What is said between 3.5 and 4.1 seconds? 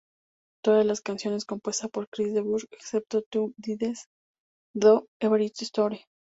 Sides